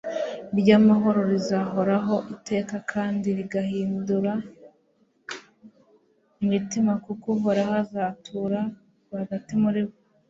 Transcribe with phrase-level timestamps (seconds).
[0.59, 4.33] ry'amahoro, rizahoraho iteka kandi rigahindura
[6.43, 8.59] imitima kuko uhoraho azatura
[9.05, 9.95] rwagati muri bo